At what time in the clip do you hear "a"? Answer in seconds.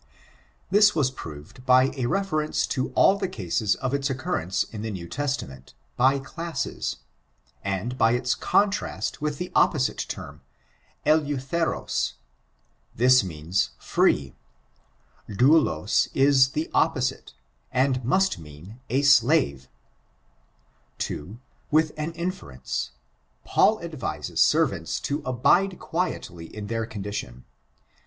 1.95-2.07, 18.89-19.03